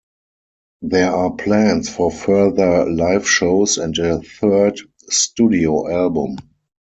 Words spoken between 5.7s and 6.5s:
album.